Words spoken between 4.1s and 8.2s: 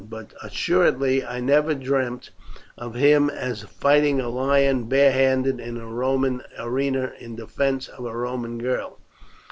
a lion barehanded in a Roman arena in defence of a